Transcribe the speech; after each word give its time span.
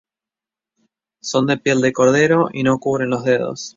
Son 1.21 1.45
de 1.45 1.57
piel 1.59 1.79
de 1.79 1.93
cordero 1.93 2.49
y 2.51 2.63
no 2.63 2.79
cubren 2.79 3.11
los 3.11 3.23
dedos. 3.23 3.69